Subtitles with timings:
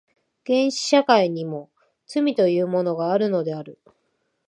[0.47, 1.69] 原始社会にも
[2.07, 3.79] 罪というものがあるのである。